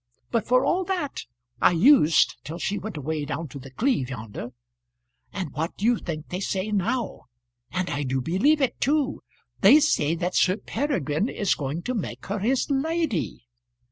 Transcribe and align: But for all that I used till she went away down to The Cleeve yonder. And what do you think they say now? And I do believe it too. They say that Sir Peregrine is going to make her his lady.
But 0.31 0.47
for 0.47 0.65
all 0.65 0.83
that 0.85 1.25
I 1.61 1.73
used 1.73 2.37
till 2.43 2.57
she 2.57 2.79
went 2.79 2.97
away 2.97 3.23
down 3.23 3.47
to 3.49 3.59
The 3.59 3.69
Cleeve 3.69 4.09
yonder. 4.09 4.51
And 5.31 5.53
what 5.53 5.77
do 5.77 5.85
you 5.85 5.97
think 5.97 6.29
they 6.29 6.39
say 6.39 6.71
now? 6.71 7.25
And 7.69 7.87
I 7.87 8.01
do 8.01 8.19
believe 8.19 8.61
it 8.61 8.81
too. 8.81 9.21
They 9.59 9.79
say 9.79 10.15
that 10.15 10.33
Sir 10.35 10.57
Peregrine 10.57 11.29
is 11.29 11.53
going 11.53 11.83
to 11.83 11.93
make 11.93 12.25
her 12.25 12.39
his 12.39 12.67
lady. 12.71 13.45